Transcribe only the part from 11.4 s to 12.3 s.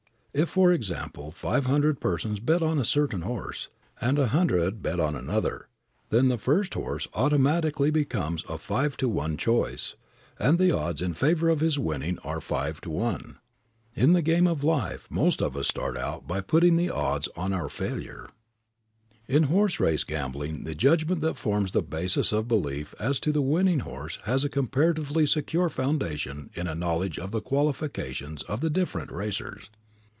of his winning